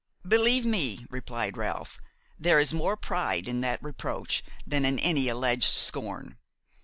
[0.27, 1.99] "Believe me," replied Ralph,
[2.39, 6.37] "there is more pride in that reproach than in any alleged scorn.